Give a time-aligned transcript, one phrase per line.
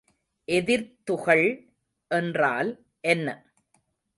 [0.47, 1.45] எதிர்த்துகள்
[2.11, 2.71] என்றால்
[3.03, 3.27] என்ன?